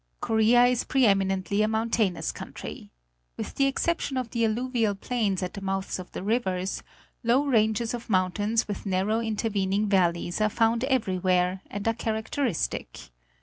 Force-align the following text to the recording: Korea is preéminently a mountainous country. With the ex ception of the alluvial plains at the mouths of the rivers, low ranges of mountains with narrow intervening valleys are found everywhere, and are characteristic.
Korea 0.19 0.65
is 0.65 0.83
preéminently 0.83 1.63
a 1.63 1.67
mountainous 1.67 2.31
country. 2.31 2.89
With 3.37 3.53
the 3.53 3.67
ex 3.67 3.85
ception 3.85 4.19
of 4.19 4.31
the 4.31 4.43
alluvial 4.43 4.95
plains 4.95 5.43
at 5.43 5.53
the 5.53 5.61
mouths 5.61 5.99
of 5.99 6.11
the 6.11 6.23
rivers, 6.23 6.81
low 7.23 7.45
ranges 7.45 7.93
of 7.93 8.09
mountains 8.09 8.67
with 8.67 8.87
narrow 8.87 9.19
intervening 9.19 9.85
valleys 9.87 10.41
are 10.41 10.49
found 10.49 10.85
everywhere, 10.85 11.61
and 11.69 11.87
are 11.87 11.93
characteristic. 11.93 13.11